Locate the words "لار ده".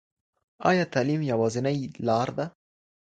1.99-2.55